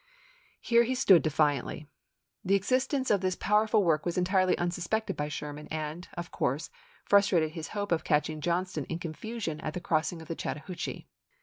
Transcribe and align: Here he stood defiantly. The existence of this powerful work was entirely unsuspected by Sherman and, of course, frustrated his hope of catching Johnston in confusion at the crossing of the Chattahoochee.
Here 0.59 0.81
he 0.81 0.95
stood 0.95 1.21
defiantly. 1.21 1.85
The 2.43 2.55
existence 2.55 3.11
of 3.11 3.21
this 3.21 3.35
powerful 3.35 3.83
work 3.83 4.03
was 4.03 4.17
entirely 4.17 4.57
unsuspected 4.57 5.15
by 5.15 5.27
Sherman 5.27 5.67
and, 5.67 6.07
of 6.17 6.31
course, 6.31 6.71
frustrated 7.05 7.51
his 7.51 7.67
hope 7.77 7.91
of 7.91 8.03
catching 8.03 8.41
Johnston 8.41 8.85
in 8.85 8.97
confusion 8.97 9.59
at 9.59 9.75
the 9.75 9.79
crossing 9.79 10.19
of 10.19 10.27
the 10.27 10.33
Chattahoochee. 10.33 11.07